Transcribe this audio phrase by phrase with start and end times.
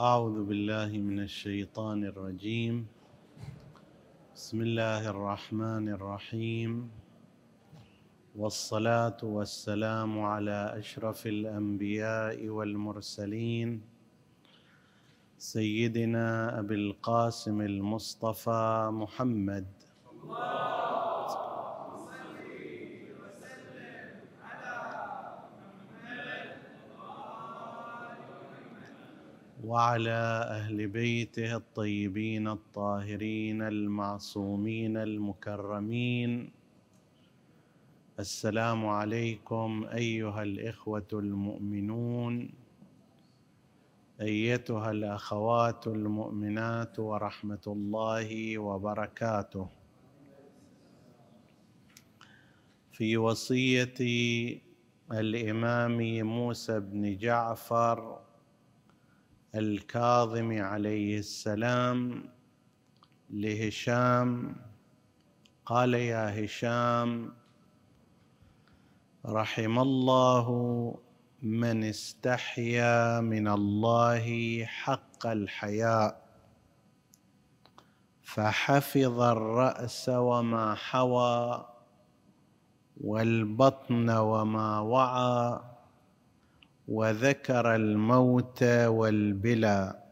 [0.00, 2.86] أعوذ بالله من الشيطان الرجيم.
[4.34, 6.90] بسم الله الرحمن الرحيم.
[8.36, 13.80] والصلاة والسلام على أشرف الأنبياء والمرسلين.
[15.38, 19.66] سيدنا أبي القاسم المصطفى محمد.
[20.12, 20.75] الله
[29.66, 36.50] وعلى أهل بيته الطيبين الطاهرين المعصومين المكرمين.
[38.18, 42.50] السلام عليكم أيها الإخوة المؤمنون
[44.20, 49.68] أيتها الأخوات المؤمنات ورحمة الله وبركاته.
[52.92, 53.94] في وصية
[55.12, 58.25] الإمام موسى بن جعفر
[59.58, 62.24] الكاظم عليه السلام
[63.30, 64.56] لهشام.
[65.66, 67.32] قال يا هشام
[69.26, 70.46] رحم الله
[71.42, 76.26] من استحيا من الله حق الحياء
[78.22, 81.68] فحفظ الرأس وما حوى
[83.00, 85.75] والبطن وما وعى.
[86.88, 90.02] وذكر الموت والبلا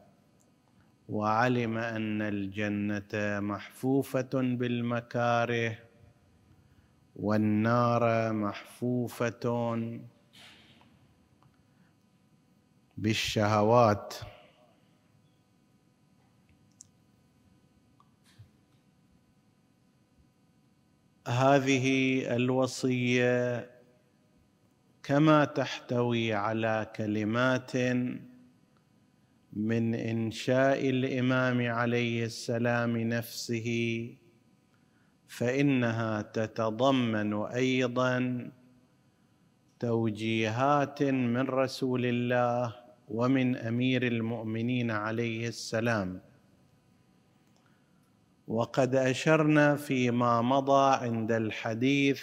[1.08, 5.78] وعلم أن الجنة محفوفة بالمكاره
[7.16, 9.44] والنار محفوفة
[12.98, 14.14] بالشهوات.
[21.28, 21.86] هذه
[22.36, 23.73] الوصية
[25.04, 27.76] كما تحتوي على كلمات
[29.52, 33.68] من إنشاء الإمام عليه السلام نفسه
[35.28, 38.50] فإنها تتضمن أيضا
[39.80, 42.74] توجيهات من رسول الله
[43.08, 46.20] ومن أمير المؤمنين عليه السلام.
[48.48, 52.22] وقد أشرنا فيما مضى عند الحديث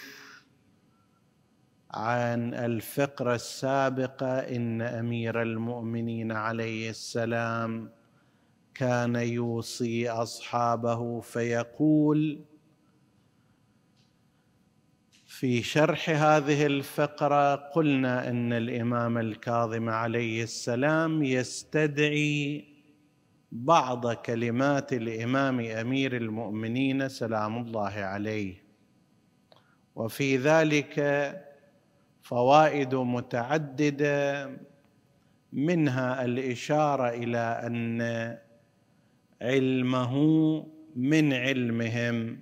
[1.94, 7.90] عن الفقرة السابقة إن أمير المؤمنين عليه السلام
[8.74, 12.44] كان يوصي أصحابه فيقول
[15.26, 22.64] في شرح هذه الفقرة قلنا إن الإمام الكاظم عليه السلام يستدعي
[23.52, 28.62] بعض كلمات الإمام أمير المؤمنين سلام الله عليه.
[29.94, 30.98] وفي ذلك
[32.22, 34.50] فوائد متعددة
[35.52, 38.02] منها الإشارة إلى أن
[39.42, 40.14] علمه
[40.96, 42.40] من علمهم.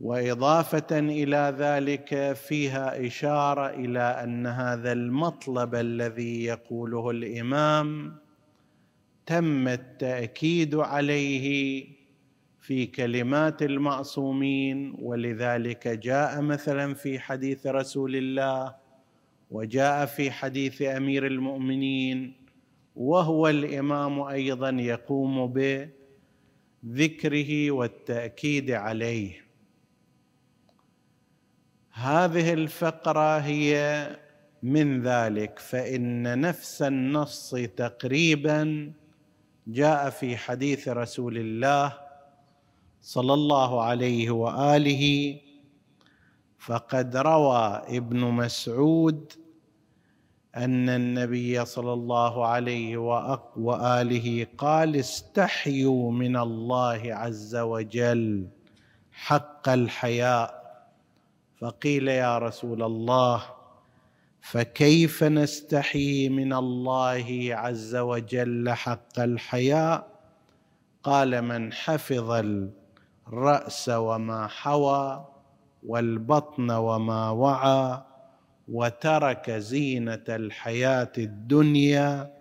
[0.00, 8.16] وإضافة إلى ذلك فيها إشارة إلى أن هذا المطلب الذي يقوله الإمام
[9.26, 11.86] تم التأكيد عليه.
[12.62, 18.74] في كلمات المعصومين ولذلك جاء مثلا في حديث رسول الله
[19.50, 22.34] وجاء في حديث أمير المؤمنين
[22.96, 25.52] وهو الإمام أيضا يقوم
[26.84, 29.44] بذكره والتأكيد عليه.
[31.92, 34.06] هذه الفقرة هي
[34.62, 38.92] من ذلك فإن نفس النص تقريبا
[39.66, 42.01] جاء في حديث رسول الله
[43.02, 45.36] صلى الله عليه وآله
[46.58, 49.32] فقد روى ابن مسعود
[50.56, 52.96] أن النبي صلى الله عليه
[53.56, 58.48] وآله قال استحيوا من الله عز وجل
[59.12, 60.62] حق الحياء
[61.58, 63.42] فقيل يا رسول الله
[64.40, 70.12] فكيف نستحي من الله عز وجل حق الحياء؟
[71.02, 72.30] قال من حفظ
[73.28, 75.28] الرأس وما حوى
[75.86, 78.02] والبطن وما وعى
[78.68, 82.34] وترك زينة الحياة الدنيا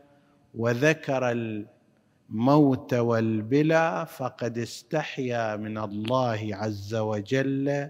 [0.55, 7.89] وذكر الموت والبلا فقد استحيا من الله عز وجل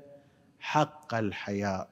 [0.59, 1.89] حق الحياء.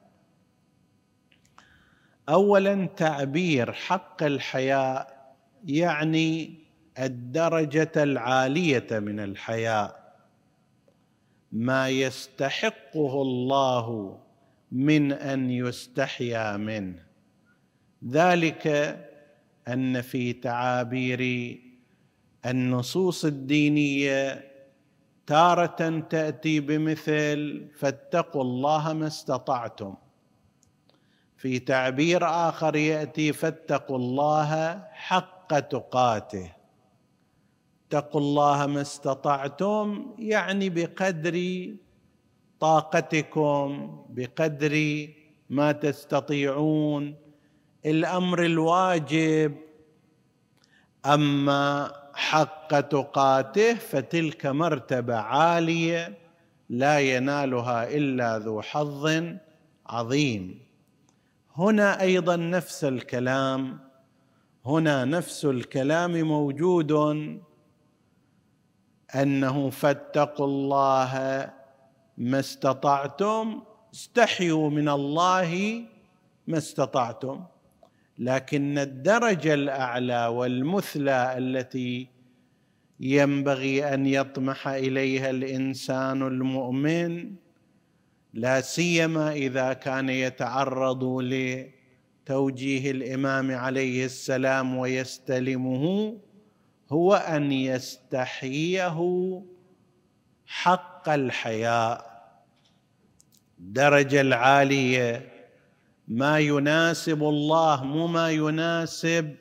[2.28, 5.20] اولا تعبير حق الحياء
[5.64, 6.58] يعني
[6.98, 9.99] الدرجة العالية من الحياء.
[11.52, 14.18] ما يستحقه الله
[14.72, 17.02] من أن يستحيا منه.
[18.08, 18.66] ذلك
[19.68, 21.58] أن في تعابير
[22.46, 24.50] النصوص الدينية
[25.26, 29.94] تارة تأتي بمثل فاتقوا الله ما استطعتم.
[31.36, 36.59] في تعبير آخر يأتي فاتقوا الله حق تقاته.
[37.90, 41.36] اتقوا الله ما استطعتم يعني بقدر
[42.60, 45.06] طاقتكم بقدر
[45.50, 47.14] ما تستطيعون.
[47.86, 49.56] الأمر الواجب.
[51.06, 56.18] أما حق تقاته فتلك مرتبة عالية
[56.68, 59.24] لا ينالها إلا ذو حظ
[59.86, 60.60] عظيم.
[61.56, 63.78] هنا أيضا نفس الكلام.
[64.66, 66.92] هنا نفس الكلام موجود.
[69.14, 71.12] أنه فاتقوا الله
[72.18, 73.62] ما استطعتم
[73.94, 75.82] استحيوا من الله
[76.46, 77.44] ما استطعتم.
[78.18, 82.08] لكن الدرجة الأعلى والمثلى التي
[83.00, 87.32] ينبغي أن يطمح إليها الإنسان المؤمن
[88.34, 96.16] لا سيما إذا كان يتعرض لتوجيه الإمام عليه السلام ويستلمه
[96.92, 98.98] هو أن يستحييه
[100.46, 102.10] حق الحياء.
[103.58, 105.32] الدرجه العالية
[106.08, 109.36] ما يناسب الله مو ما يناسب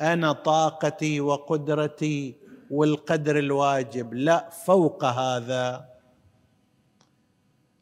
[0.00, 2.34] أنا طاقتي وقدرتي
[2.70, 4.14] والقدر الواجب.
[4.14, 5.88] لا فوق هذا.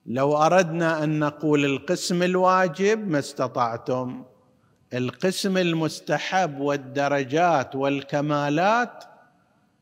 [0.07, 4.25] لو أردنا أن نقول القسم الواجب ما استطعتم.
[4.95, 9.05] القسم المستحب والدرجات والكمالات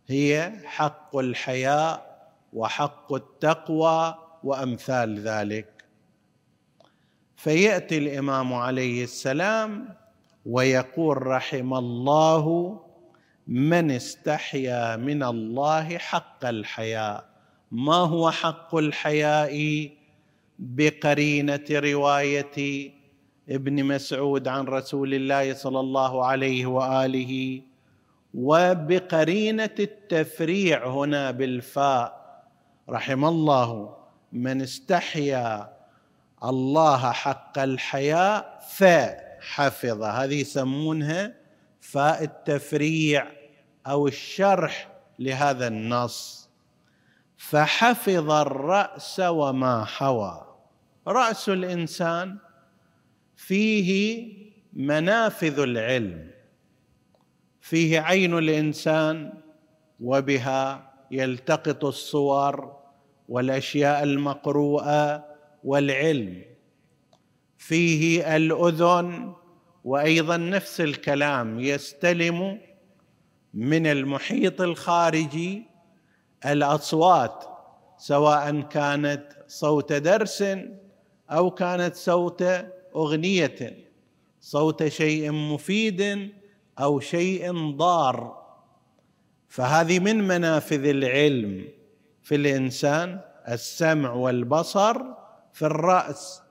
[0.08, 4.14] هي حق الحياء وحق التقوى
[4.44, 5.84] وأمثال ذلك.
[7.36, 9.88] فيأتي الإمام عليه السلام
[10.46, 12.76] ويقول رحم الله
[13.46, 17.24] من استحيا من الله حق الحياء.
[17.70, 19.90] ما هو حق الحياء؟
[20.58, 22.90] بقرينة رواية
[23.50, 27.62] ابن مسعود عن رسول الله صلى الله عليه وآله
[28.34, 32.20] وبقرينة التفريع هنا بالفاء
[32.88, 33.96] رحم الله
[34.32, 35.72] من استحيا
[36.44, 41.34] الله حق الحياء فحفظ هذه يسمونها
[41.80, 43.26] فاء التفريع
[43.86, 44.88] أو الشرح
[45.18, 46.48] لهذا النص.
[47.36, 50.46] فحفظ الرأس وما حوى.
[51.06, 52.38] رأس الإنسان
[53.46, 54.32] فيه
[54.72, 56.30] منافذ العلم
[57.60, 59.32] فيه عين الإنسان
[60.00, 62.76] وبها يلتقط الصور
[63.28, 65.24] والأشياء المقروءة
[65.64, 66.42] والعلم
[67.58, 69.34] فيه الأذن
[69.84, 72.60] وأيضا نفس الكلام يستلم
[73.54, 75.62] من المحيط الخارجي
[76.46, 77.44] الأصوات
[77.98, 80.44] سواء كانت صوت درس
[81.30, 82.44] أو كانت صوت
[82.96, 83.76] أغنية
[84.40, 86.30] صوت شيء مفيد
[86.80, 88.40] أو شيء ضار.
[89.48, 91.68] فهذه من منافذ العلم
[92.22, 95.02] في الإنسان السمع والبصر
[95.52, 96.42] في الرأس.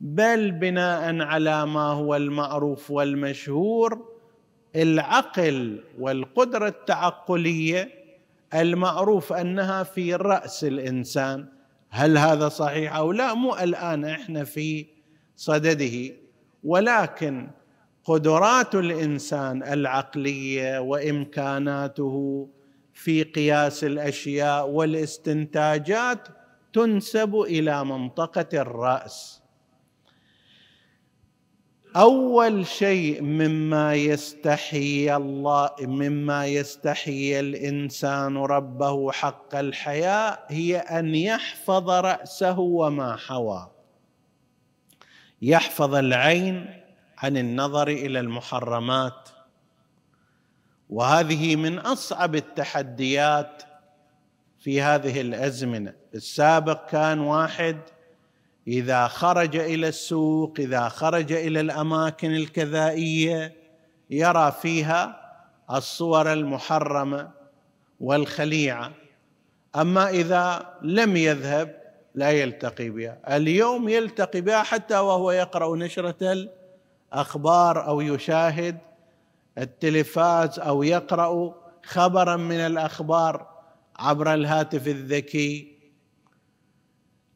[0.00, 4.08] بل بناء على ما هو المعروف والمشهور
[4.76, 7.90] العقل والقدرة التعقلية
[8.54, 11.46] المعروف أنها في رأس الإنسان.
[11.90, 14.86] هل هذا صحيح أو لا؟ مو الآن إحنا في
[15.38, 16.14] صدده.
[16.64, 17.50] ولكن
[18.04, 22.48] قدرات الإنسان العقلية وإمكاناته
[22.92, 26.28] في قياس الأشياء والاستنتاجات
[26.72, 29.42] تنسب إلى منطقة الرأس.
[31.96, 42.58] أول شيء مما يستحي الله مما يستحي الإنسان ربه حق الحياء هي أن يحفظ رأسه
[42.58, 43.77] وما حوى.
[45.42, 46.82] يحفظ العين
[47.18, 49.28] عن النظر إلى المحرمات.
[50.90, 53.62] وهذه من أصعب التحديات
[54.58, 55.94] في هذه الأزمنة.
[56.14, 57.76] السابق كان واحد
[58.68, 63.56] إذا خرج إلى السوق إذا خرج إلى الأماكن الكذائية
[64.10, 65.20] يرى فيها
[65.70, 67.30] الصور المحرمة
[68.00, 68.92] والخليعة.
[69.76, 73.36] أما إذا لم يذهب لا يلتقي بها.
[73.36, 76.48] اليوم يلتقي بها حتى وهو يقرأ نشرة
[77.12, 78.78] الأخبار أو يشاهد
[79.58, 83.46] التلفاز أو يقرأ خبرا من الأخبار
[83.96, 85.78] عبر الهاتف الذكي.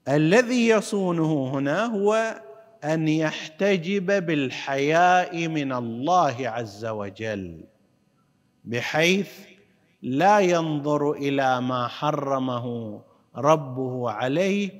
[0.09, 2.41] الذي يصونه هنا هو
[2.85, 7.65] أن يحتجب بالحياء من الله عز وجل
[8.65, 9.31] بحيث
[10.03, 13.01] لا ينظر إلى ما حرمه
[13.37, 14.71] ربه عليه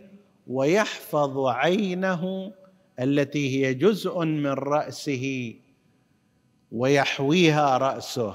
[0.47, 2.53] ويحفظ عينه
[3.01, 5.55] التي هي جزء من رأسه
[6.73, 8.35] ويحويها رأسه.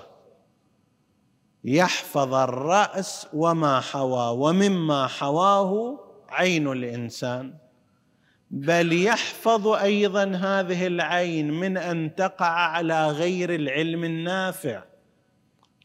[1.64, 7.54] يحفظ الرأس وما حوى ومما حواه عين الإنسان.
[8.52, 14.84] بل يحفظ أيضا هذه العين من أن تقع على غير العلم النافع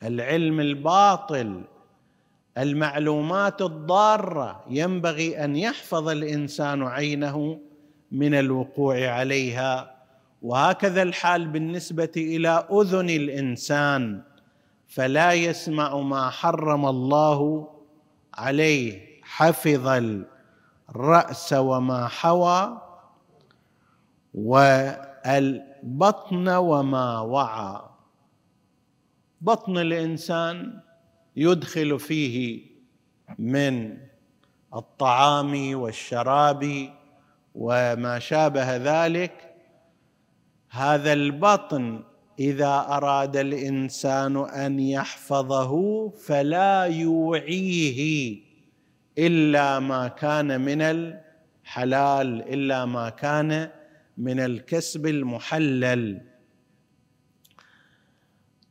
[0.03, 1.63] العلم الباطل
[2.59, 4.65] المعلومات الضارة.
[4.71, 7.61] ينبغي أن يحفظ الإنسان عينه
[8.13, 9.95] من الوقوع عليها.
[10.43, 14.23] وهكذا الحال بالنسبة إلى أذن الإنسان.
[14.89, 17.69] فلا يسمع ما حرم الله
[18.35, 19.01] عليه.
[19.23, 19.89] حفظ
[20.91, 22.83] الرأس وما حوى
[24.35, 27.81] والبطن وما وعى.
[29.41, 30.81] بطن الإنسان
[31.37, 32.61] يدخل فيه
[33.39, 33.97] من
[34.75, 36.91] الطعام والشراب
[37.55, 39.55] وما شابه ذلك.
[40.71, 42.03] هذا البطن
[42.39, 48.37] إذا أراد الإنسان أن يحفظه فلا يوعيه
[49.19, 53.71] إلا ما كان من الحلال إلا ما كان
[54.19, 56.32] من الكسب المحلل.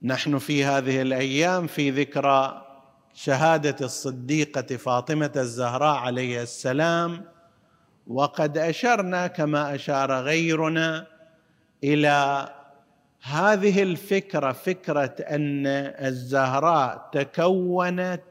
[0.04, 2.66] نحن في هذه الأيام في ذكرى
[3.14, 7.26] شهادة الصديقة فاطمة الزهراء عليه السلام
[8.08, 11.08] وقد أشرنا كما أشار غيرنا
[11.84, 12.50] إلى
[13.22, 15.68] هذه الفكرة فكرة أن
[16.08, 18.24] الزهراء تكونت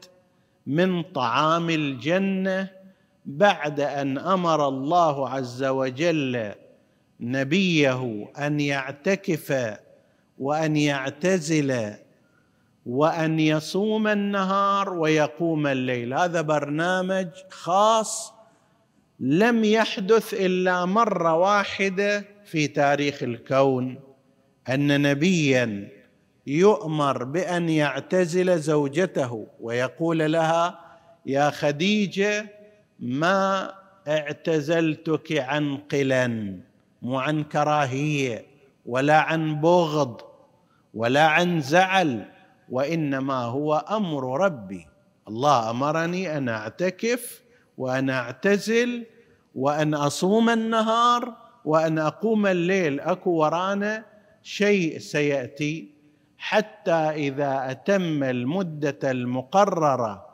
[0.67, 2.69] من طعام الجنة
[3.25, 6.51] بعد أن أمر الله عز وجل
[7.19, 9.77] نبيه أن يعتكف
[10.41, 11.93] وأن يعتزل
[12.85, 16.13] وأن يصوم النهار ويقوم الليل.
[16.13, 18.33] هذا برنامج خاص
[19.19, 23.99] لم يحدث إلا مرة واحدة في تاريخ الكون.
[24.69, 25.89] أن نبيا
[26.47, 30.79] يؤمر بأن يعتزل زوجته ويقول لها
[31.25, 32.45] يا خديجة
[32.99, 33.73] ما
[34.07, 36.57] اعتزلتك عن قلا
[37.01, 38.45] مو عن كراهية
[38.85, 40.30] ولا عن بغض.
[40.93, 42.25] ولا عن زعل
[42.69, 44.87] وإنما هو أمر ربي.
[45.27, 47.41] الله أمرني أن أعتكف
[47.77, 49.05] وأن أعتزل
[49.55, 52.99] وأن أصوم النهار وأن أقوم الليل.
[52.99, 54.05] أكو ورانا
[54.43, 55.89] شيء سيأتي
[56.37, 60.25] حتى إذا أتم المدة المقررة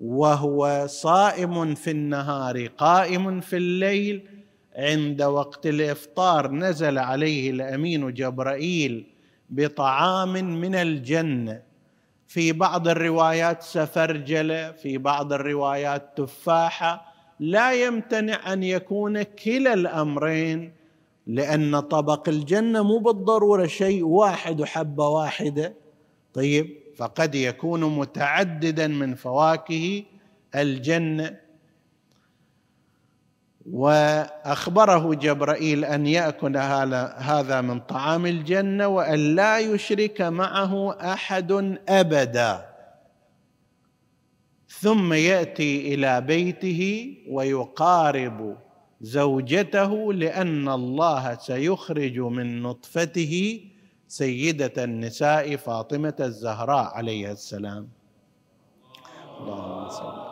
[0.00, 4.28] وهو صائم في النهار قائم في الليل.
[4.76, 9.06] عند وقت الإفطار نزل عليه الأمين جبرائيل
[9.50, 11.62] بطعام من الجنة.
[12.26, 17.12] في بعض الروايات سفرجلة في بعض الروايات تفاحة.
[17.40, 20.72] لا يمتنع أن يكون كلا الأمرين
[21.26, 25.74] لأن طبق الجنة مو بالضرورة شيء واحد وحبة واحدة.
[26.34, 30.02] طيب فقد يكون متعددا من فواكه
[30.54, 31.36] الجنة.
[33.66, 36.56] وأخبره جبرائيل أن يأكل
[37.16, 42.66] هذا من طعام الجنة وأن لا يشرك معه أحد أبدا.
[44.68, 48.56] ثم يأتي إلى بيته ويقارب
[49.00, 53.60] زوجته لأن الله سيخرج من نطفته
[54.08, 57.88] سيدة النساء فاطمة الزهراء عليها السلام.
[59.40, 60.29] اللهم صل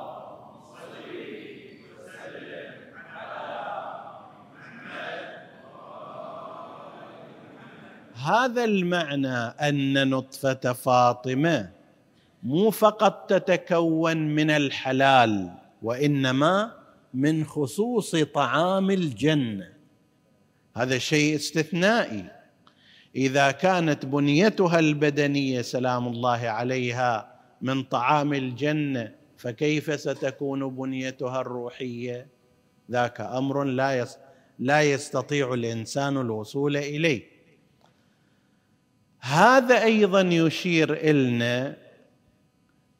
[8.24, 11.70] هذا المعنى أن نطفة فاطمة
[12.42, 15.50] مو فقط تتكون من الحلال
[15.82, 16.72] وإنما
[17.14, 19.72] من خصوص طعام الجنة.
[20.76, 22.24] هذا شيء استثنائي.
[23.16, 32.26] إذا كانت بنيتها البدنية سلام الله عليها من طعام الجنة فكيف ستكون بنيتها الروحية؟
[32.90, 33.64] ذاك أمر
[34.58, 37.37] لا يستطيع الإنسان الوصول إليه.
[39.38, 41.76] هذا أيضا يشير إلنا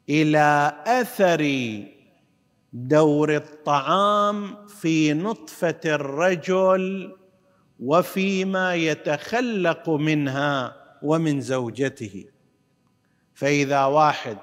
[0.09, 1.43] إلى أثر
[2.73, 7.15] دور الطعام في نطفة الرجل
[7.79, 12.25] وفيما يتخلق منها ومن زوجته.
[13.33, 14.37] فإذا واحد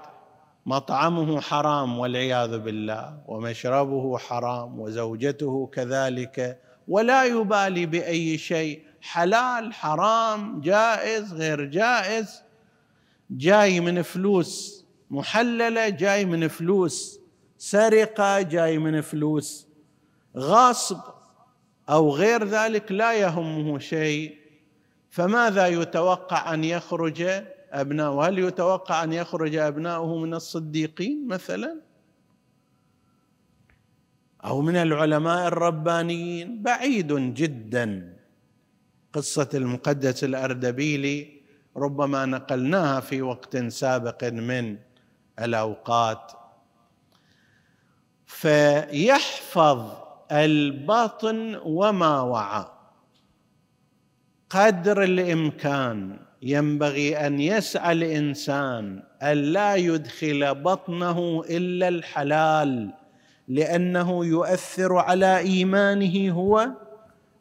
[0.67, 11.35] مطعمه حرام والعياذ بالله ومشربه حرام وزوجته كذلك ولا يبالي بأي شيء حلال حرام جائز
[11.35, 12.43] غير جائز.
[13.31, 17.21] جاي من فلوس محللة جاي من فلوس
[17.59, 19.67] سرقة جاي من فلوس
[20.37, 21.01] غصب
[21.89, 24.37] أو غير ذلك لا يهمه شيء.
[25.11, 27.23] فماذا يتوقع أن يخرج
[27.73, 31.81] ابناؤه هل يتوقع أن يخرج أبناؤه من الصديقين مثلا؟
[34.45, 38.16] أو من العلماء الربانيين؟ بعيد جدا.
[39.17, 41.29] قصة المقدس الأردبيلي
[41.77, 44.77] ربما نقلناها في وقت سابق من
[45.39, 46.33] الأوقات.
[48.27, 49.93] فيحفظ
[50.33, 52.65] الباطن وما وعى.
[54.51, 56.19] قدر الإمكان.
[56.43, 62.93] ينبغي أن يسعى الانسان الا يدخل بطنه إلا الحلال
[63.49, 66.86] لأنه يؤثر على إيمانه هو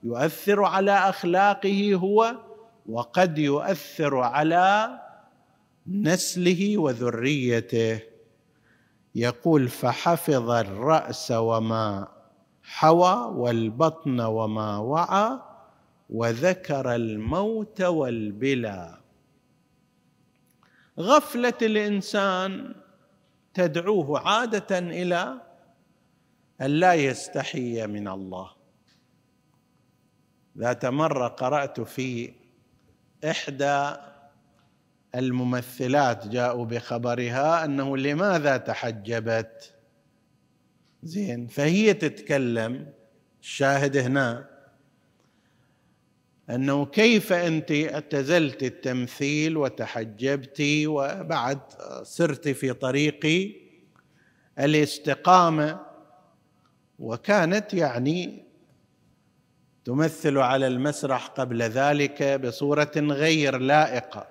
[0.06, 2.36] يؤثر على أخلاقه هو
[2.90, 5.00] وقد يؤثر على
[5.88, 8.00] نسله وذريته.
[9.16, 12.08] يقول فحفظ الرأس وما
[12.64, 15.40] حوى والبطن وما وعى
[16.10, 18.98] وذكر الموت والبلا.
[21.00, 22.76] غفلة الإنسان
[23.54, 25.42] تدعوه عادة إلى
[26.62, 28.65] أن لا يستحي من الله.
[30.58, 32.34] ذات مرة قرأت في
[33.26, 33.96] إحدى
[35.16, 39.74] الممثلات جاءوا بخبرها أنه لماذا تحجبت؟
[41.04, 42.94] زين فهي تتكلم
[43.42, 44.50] الشاهد هنا
[46.50, 51.60] أنه كيف أنت اعتزلت التمثيل وتحجبت وبعد
[52.04, 53.52] سرت في طريق
[54.60, 55.86] الاستقامة؟
[57.00, 58.45] وكانت يعني
[59.86, 64.28] تمثل على المسرح قبل ذلك بصورة غير لائقة.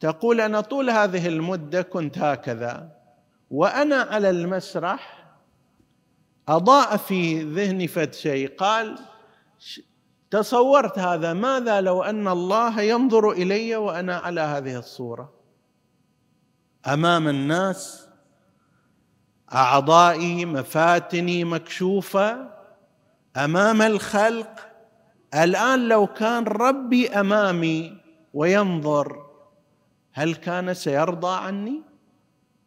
[0.00, 2.92] تقول أنا طول هذه المدة كنت هكذا
[3.50, 5.24] وأنا على المسرح
[6.48, 8.56] أضاء في ذهني فد شيء.
[8.56, 8.98] قال
[10.30, 15.32] تصورت هذا ماذا لو أن الله ينظر إلي وأنا على هذه الصورة؟
[16.86, 18.08] أمام الناس
[19.52, 22.53] أعضائي مفاتني مكشوفة
[23.36, 24.68] أمام الخلق
[25.34, 27.96] الآن لو كان ربي أمامي
[28.34, 29.26] وينظر
[30.12, 31.82] هل كان سيرضى عني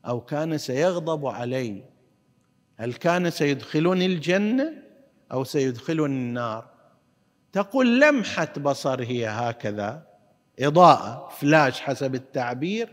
[0.06, 1.84] أو كان سيغضب علي؟
[2.78, 4.74] هل كان سيدخلني الجنة
[5.32, 6.70] أو سيدخلني النار؟
[7.54, 10.08] تقول لمحة بصر هي هكذا
[10.60, 12.90] إضاءة فلاش حسب التعبير.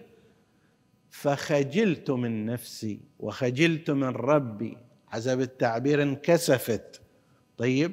[1.10, 7.03] فخجلت من نفسي وخجلت من ربي حسب التعبير انكسفت.
[7.58, 7.92] طيب.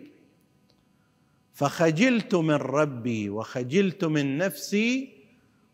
[1.54, 5.14] فخجلت من ربي وخجلت من نفسي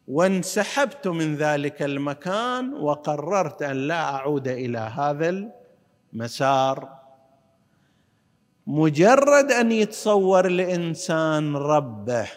[0.07, 5.51] وانسحبت من ذلك المكان وقررت أن لا أعود إلى هذا
[6.13, 6.97] المسار.
[8.67, 12.27] مجرد أن يتصور الإنسان ربه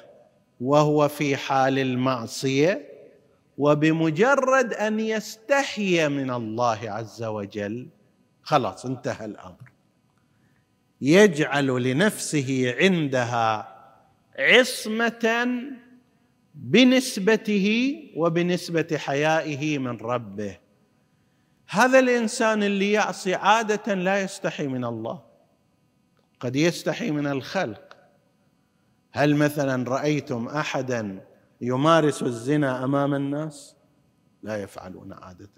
[0.61, 2.89] وهو في حال المعصية
[3.59, 7.89] وبمجرد أن يستحي من الله عز وجل
[8.43, 9.70] خلاص انتهى الأمر.
[11.01, 13.77] يجعل لنفسه عندها
[14.39, 15.53] عصمة
[16.55, 20.59] بنسبته وبنسبة حيائه من ربه.
[21.69, 25.23] هذا الإنسان اللي يعصي عادة لا يستحي من الله.
[26.41, 27.97] قد يستحي من الخلق.
[29.13, 31.27] هل مثلا رأيتم احدا
[31.61, 33.77] يمارس الزنا أمام الناس؟
[34.43, 35.51] لا يفعلون عادة.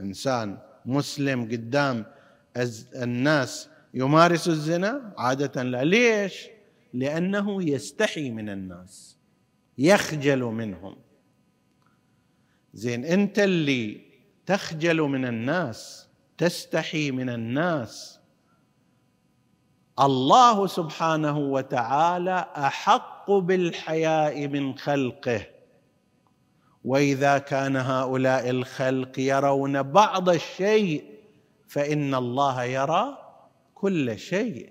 [0.00, 2.06] إنسان مسلم قدام
[2.94, 5.84] الناس يمارس الزنا عادة لا.
[5.84, 6.46] ليش؟
[6.94, 9.18] لأنه يستحي من الناس
[9.78, 10.96] يخجل منهم.
[12.74, 14.00] زين أنت اللي
[14.46, 18.20] تخجل من الناس تستحي من الناس.
[20.00, 25.46] الله سبحانه وتعالى أحق بالحياء من خلقه.
[26.84, 31.04] وإذا كان هؤلاء الخلق يرون بعض الشيء
[31.68, 33.27] فإن الله يرى
[33.80, 34.68] كل شيء.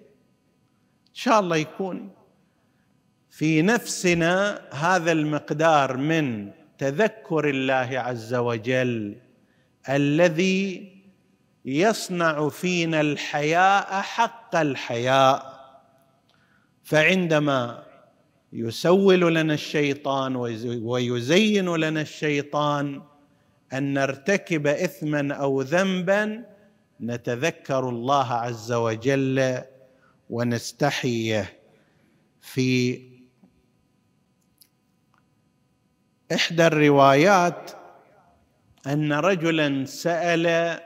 [1.09, 2.11] إن شاء الله يكون
[3.29, 9.15] في نفسنا هذا المقدار من تذكر الله عز وجل
[9.89, 10.91] الذي
[11.65, 15.57] يصنع فينا الحياء حق الحياء.
[16.83, 17.83] فعندما
[18.53, 20.35] يسول لنا الشيطان
[20.81, 23.01] ويزين لنا الشيطان
[23.73, 26.56] أن نرتكب اثما أو ذنبا
[27.01, 29.61] نتذكر الله عز وجل
[30.29, 31.45] ونستحي
[32.41, 33.01] في
[36.33, 37.71] إحدى الروايات
[38.87, 40.79] أن رجلا سأل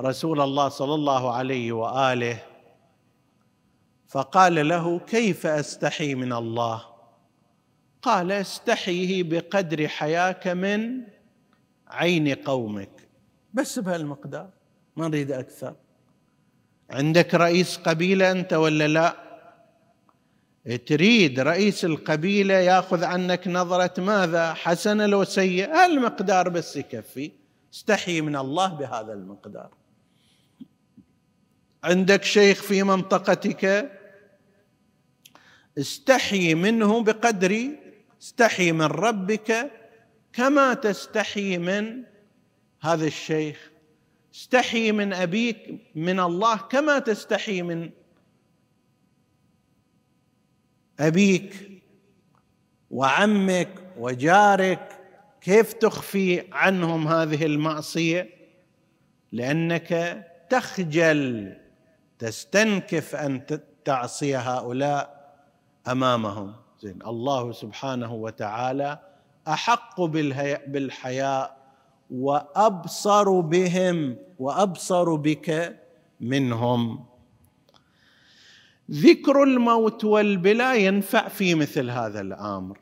[0.00, 2.42] رسول الله صلى الله عليه وآله
[4.08, 6.82] فقال له كيف أستحي من الله؟
[8.02, 11.02] قال أستحيه بقدر حياك من
[11.88, 13.08] عين قومك.
[13.54, 14.55] بس بهالمقدار.
[14.96, 15.74] ما نريد أكثر.
[16.90, 19.16] عندك رئيس قبيلة أنت ولا لا؟
[20.86, 25.84] تريد رئيس القبيلة ياخذ عنك نظرة ماذا؟ حسنة لو سيئة.
[25.84, 27.32] هالمقدار بس يكفي.
[27.74, 29.70] استحي من الله بهذا المقدار.
[31.84, 33.90] عندك شيخ في منطقتك؟
[35.78, 37.68] استحي منه بقدر.
[38.22, 39.70] استحي من ربك
[40.32, 42.02] كما تستحي من
[42.80, 43.70] هذا الشيخ.
[44.36, 47.90] استحي من أبيك من الله كما تستحي من
[51.00, 51.82] أبيك
[52.90, 53.68] وعمك
[53.98, 55.00] وجارك.
[55.40, 58.30] كيف تخفي عنهم هذه المعصية؟
[59.32, 61.56] لأنك تخجل
[62.18, 65.36] تستنكف أن تعصي هؤلاء
[65.88, 66.54] أمامهم.
[66.80, 68.98] زين الله سبحانه وتعالى
[69.48, 70.00] أحق
[70.66, 71.55] بالحياء
[72.10, 75.76] وأبصر بهم وأبصر بك
[76.20, 77.04] منهم.
[78.90, 82.78] ذكر الموت والبلا ينفع في مثل هذا الأمر.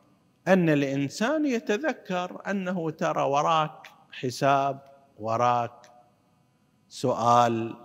[0.49, 4.81] أن الإنسان يتذكر أنه ترى وراك حساب
[5.19, 5.93] وراك
[6.89, 7.77] سؤال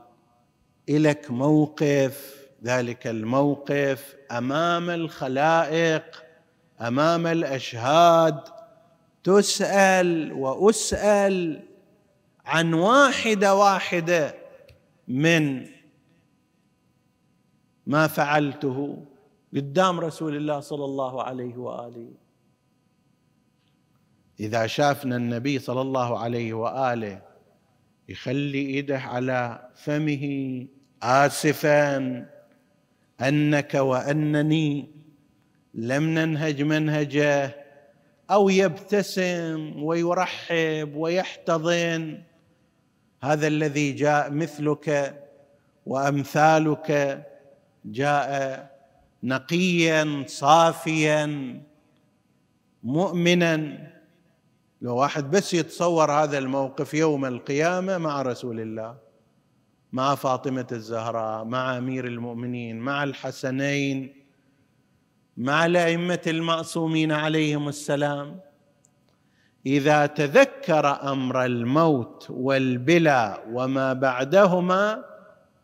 [0.90, 6.24] الك موقف ذلك الموقف أمام الخلائق
[6.82, 8.59] أمام الأشهاد.
[9.24, 11.64] تسأل وأسأل
[12.46, 14.36] عن واحدة واحدة
[15.08, 15.68] من
[17.88, 19.06] ما فعلته
[19.54, 22.12] قدام رسول الله صلى الله عليه وآله.
[24.40, 27.22] إذا شافنا النبي صلى الله عليه وآله
[28.10, 30.66] يخلي إيده على فمه
[31.04, 32.26] اسفا
[33.22, 34.92] أنك وأنني
[35.74, 37.59] لم ننهج منهجه
[38.32, 42.22] أو يبتسم ويرحب ويحتضن.
[43.24, 45.16] هذا الذي جاء مثلك
[45.86, 47.22] وأمثالك
[47.86, 48.70] جاء
[49.24, 51.26] نقيا صافيا
[52.84, 53.90] مؤمنا.
[54.82, 58.98] لو واحد بس يتصور هذا الموقف يوم القيامة مع رسول الله
[59.94, 64.19] مع فاطمة الزهراء مع أمير المؤمنين مع الحسنين
[65.40, 68.40] مع الأئمة المعصومين عليهم السلام.
[69.66, 75.06] إذا تذكر أمر الموت والبلا وما بعدهما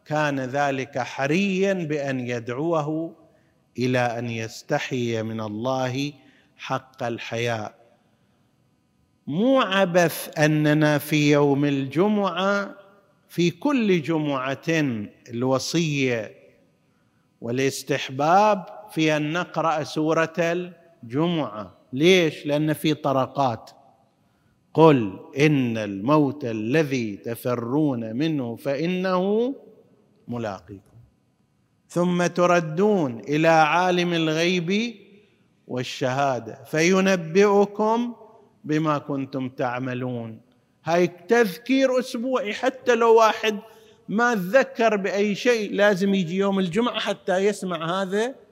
[0.05, 3.15] كان ذلك حريا بأن يدعوه
[3.77, 6.13] إلى أن يستحي من الله
[6.57, 7.75] حق الحياء.
[9.27, 12.75] مو عبث أننا في يوم الجمعة
[13.29, 14.67] في كل جمعة
[15.29, 16.35] الوصية
[17.41, 21.77] والاستحباب في أن نقرأ سورة الجمعة.
[21.93, 23.71] ليش؟ لأن في طرقات.
[24.73, 29.55] قل إن الموت الذي تفرون منه فإنه
[30.27, 30.97] ملاقيكم.
[31.89, 34.95] ثم تردون إلى عالم الغيب
[35.67, 38.15] والشهادة فينبئكم
[38.63, 40.41] بما كنتم تعملون.
[40.83, 42.53] هاي تذكير أسبوعي.
[42.53, 43.59] حتى لو واحد
[44.09, 48.44] ما تذكر بأي شيء لازم يجي يوم الجمعة حتى يسمع هذا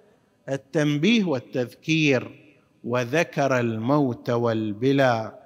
[0.49, 2.39] التنبيه والتذكير
[2.83, 5.39] وذكر الموت والبلا.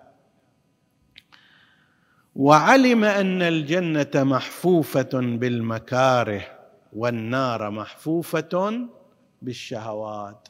[2.36, 6.42] وعلم أن الجنة محفوفة بالمكاره
[6.94, 8.88] والنار محفوفة
[9.42, 10.48] بالشهوات.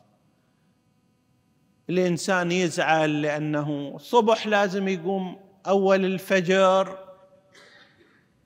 [1.89, 6.97] الإنسان يزعل لأنه صبح لازم يقوم أول الفجر.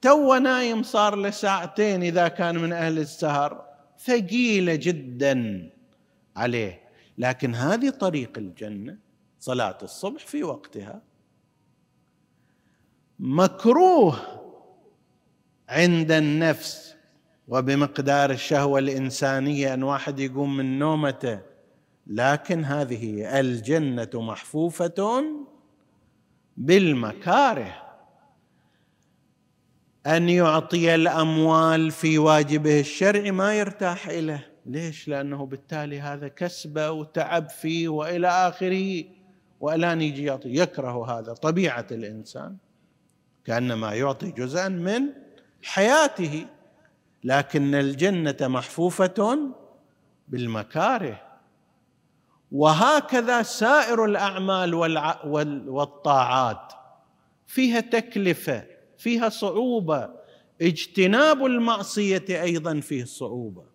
[0.02, 3.66] تو نايم صار له ساعتين إذا كان من أهل السهر.
[4.06, 5.70] ثقيله جدا.
[6.36, 6.82] عليه.
[7.18, 8.98] لكن هذه طريق الجنة
[9.40, 11.02] صلاة الصبح في وقتها
[13.20, 14.20] مكروه
[15.70, 16.96] عند النفس
[17.48, 21.40] وبمقدار الشهوة الإنسانية أن واحد يقوم من نومته.
[22.08, 25.24] لكن هذه الجنة محفوفة
[26.58, 27.82] بالمكاره.
[30.08, 34.51] أن يعطي الأموال في واجبه الشرعي ما يرتاح إليه.
[34.66, 39.04] ليش؟ لأنه بالتالي هذا كسبه وتعب فيه وإلى آخره.
[39.60, 42.58] والآن يجي يعطي يكره هذا طبيعة الإنسان
[43.46, 45.02] كأنما يعطي جزءا من
[45.64, 46.46] حياته.
[47.24, 49.40] لكن الجنة محفوفة
[50.28, 51.22] بالمكاره.
[52.52, 54.76] وهكذا سائر الأعمال
[55.70, 56.74] والطاعات.
[57.48, 58.66] فيها تكلفة
[58.98, 60.10] فيها صعوبة.
[60.62, 63.71] اجتناب المعصية أيضا فيه صعوبة.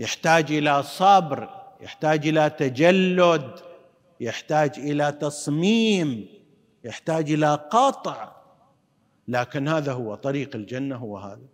[0.00, 1.48] يحتاج إلى صبر
[1.80, 3.50] يحتاج إلى تجلد
[4.20, 6.28] يحتاج إلى تصميم
[6.84, 8.32] يحتاج إلى قطع.
[9.28, 11.46] لكن هذا هو طريق الجنة هو هذا.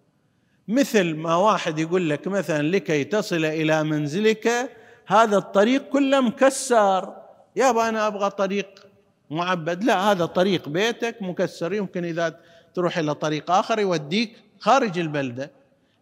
[0.68, 4.70] مثل ما واحد يقول لك مثلا لكي تصل إلى منزلك
[5.06, 7.16] هذا الطريق كله مكسر.
[7.56, 8.86] يابا أنا أبغى طريق
[9.30, 9.84] معبد.
[9.84, 11.72] لا هذا طريق بيتك مكسر.
[11.72, 12.40] يمكن إذا
[12.74, 15.50] تروح إلى طريق آخر يوديك خارج البلدة.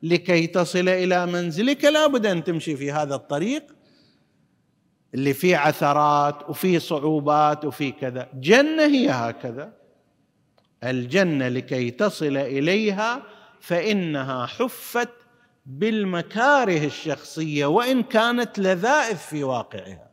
[0.04, 1.84] لكي تصل إلى منزلك.
[1.84, 3.62] لابد أن تمشي في هذا الطريق
[5.14, 8.28] اللي فيه عثرات وفيه صعوبات وفيه كذا.
[8.34, 9.72] جنة هي هكذا.
[10.84, 13.22] الجنة لكي تصل إليها
[13.60, 15.08] فإنها حفت
[15.66, 20.10] بالمكاره الشخصية وإن كانت لذائذ في واقعها.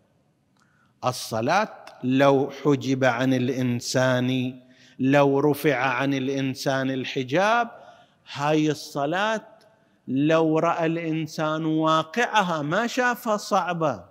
[1.05, 4.59] الصلاة لو حجب عن الإنسان
[4.99, 7.71] لو رفع عن الإنسان الحجاب
[8.33, 9.50] هاي الصلاة
[10.13, 14.03] لو رأى الإنسان واقعها ما شافها صعبة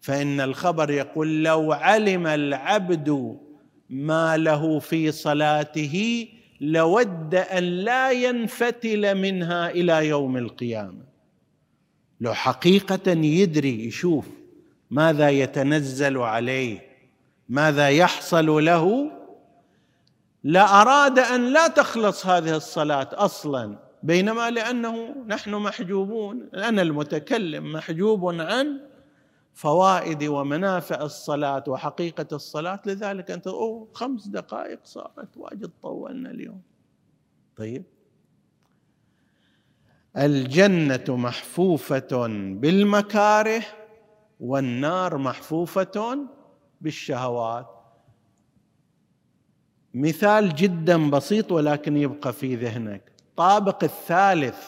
[0.00, 3.38] فإن الخبر يقول لو علم العبد
[3.90, 6.28] ما له في صلاته
[6.60, 11.04] لود أن لا ينفتل منها إلى يوم القيامة.
[12.20, 14.26] لو حقيقة يدري يشوف
[14.90, 16.86] ماذا يتنزل عليه
[17.48, 19.12] ماذا يحصل له
[20.44, 23.91] لاراد أن لا تخلص هذه الصلاة أصلا.
[24.02, 28.80] بينما لأنه نحن محجوبون أنا المتكلم محجوب عن
[29.54, 32.80] فوائد ومنافع الصلاة وحقيقة الصلاة.
[32.86, 36.62] لذلك أنت أوه خمس دقائق صارت واجد طولنا اليوم.
[37.56, 37.84] طيب.
[40.16, 42.26] الجنة محفوفة
[42.60, 43.62] بالمكاره
[44.40, 46.26] والنار محفوفة
[46.80, 47.66] بالشهوات.
[49.94, 53.11] مثال جدا بسيط ولكن يبقى في ذهنك.
[53.36, 54.58] طابق الثالث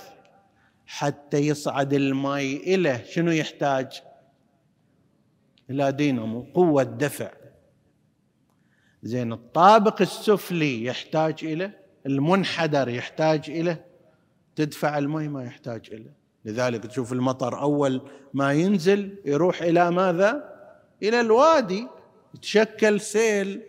[0.87, 4.03] حتى يصعد الماء إليه شنو يحتاج؟
[5.71, 7.31] إلى دينامو قوة دفع.
[9.03, 11.71] زين الطابق السفلي يحتاج إلى
[12.07, 13.85] المنحدر يحتاج إلى
[14.57, 16.11] تدفع الماء ما يحتاج إلى.
[16.45, 20.55] لذلك تشوف المطر أول ما ينزل يروح إلى ماذا؟
[21.03, 21.89] إلى الوادي
[22.35, 23.63] يتشكل سيل.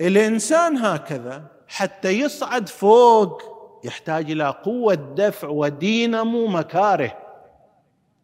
[0.00, 3.58] الإنسان هكذا حتى يصعد فوق.
[3.84, 7.18] يحتاج إلى قوة دفع ودينمو مكاره.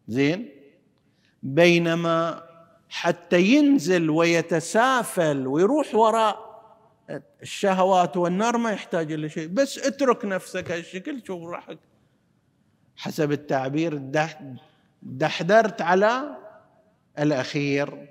[0.09, 0.49] زين؟
[1.43, 2.43] بينما
[2.89, 6.45] حتى ينزل ويتسافل ويروح وراء
[7.43, 9.49] الشهوات والنار ما يحتاج إلى شيء.
[9.49, 11.71] بس اترك نفسك هالشكل شوف راح
[12.97, 14.01] حسب التعبير
[15.03, 16.23] دحدرت على
[17.19, 18.09] الأخير.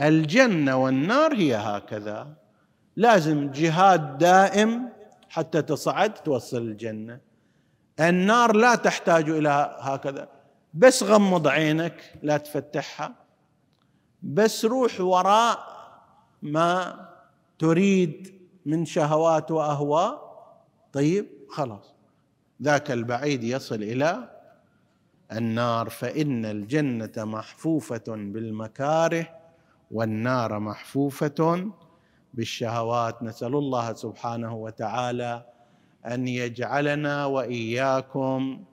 [0.00, 2.34] الجنة والنار هي هكذا.
[2.98, 4.88] لازم جهاد دائم
[5.28, 7.20] حتى تصعد توصل الجنة.
[8.00, 10.28] النار لا تحتاج إلى هكذا.
[10.74, 13.14] بس غمض عينك لا تفتحها.
[14.22, 15.58] بس روح وراء
[16.42, 17.08] ما
[17.58, 18.34] تريد
[18.66, 20.28] من شهوات وأهواء.
[20.92, 21.94] طيب خلاص.
[22.62, 24.30] ذاك البعيد يصل إلى
[25.32, 29.28] النار فإن الجنة محفوفة بالمكاره
[29.90, 31.70] والنار محفوفة
[32.34, 35.44] بالشهوات نسأل الله سبحانه وتعالى
[36.06, 38.64] أن يجعلنا وإياكم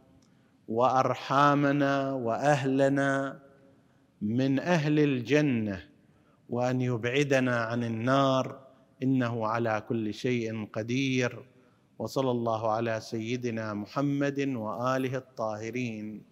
[0.67, 3.39] وأرحامنا وأهلنا
[4.21, 5.83] من أهل الجنة
[6.49, 8.59] وأن يبعدنا عن النار
[9.03, 11.45] إنه على كل شيء قدير
[11.99, 16.21] وصلى الله على سيدنا محمد وآله الطاهرين.